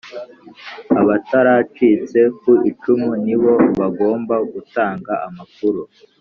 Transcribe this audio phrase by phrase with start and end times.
[1.01, 5.81] Abataracitse ku icumu nibo bagomba gutanga amakuru